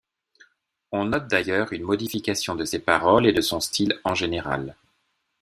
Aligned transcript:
On 0.91 1.05
note 1.05 1.27
d'ailleurs 1.27 1.71
une 1.73 1.83
modification 1.83 2.55
de 2.55 2.65
ses 2.65 2.79
paroles 2.79 3.27
et 3.27 3.33
de 3.33 3.41
son 3.41 3.59
style 3.59 3.99
en 4.03 4.15
général. 4.15 4.75